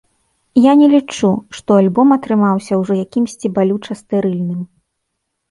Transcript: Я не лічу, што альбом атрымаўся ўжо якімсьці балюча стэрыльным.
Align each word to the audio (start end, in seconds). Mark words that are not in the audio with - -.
Я 0.59 0.71
не 0.79 0.87
лічу, 0.93 1.29
што 1.57 1.69
альбом 1.81 2.15
атрымаўся 2.17 2.73
ўжо 2.81 2.93
якімсьці 3.03 3.53
балюча 3.59 4.01
стэрыльным. 4.03 4.61